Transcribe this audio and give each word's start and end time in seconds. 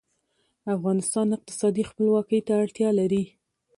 افغانستان 0.75 1.27
اقتصادي 1.37 1.83
خپلواکۍ 1.89 2.39
ته 2.47 2.51
اړتیا 2.63 2.89
لري 2.99 3.23